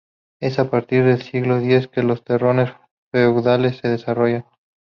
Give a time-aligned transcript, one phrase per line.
[0.39, 2.71] Es a partir del siglo X que los terrones
[3.11, 4.47] feudales se desarrollan.